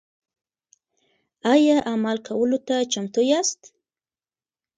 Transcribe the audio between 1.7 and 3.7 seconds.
عمل کولو ته چمتو یاست؟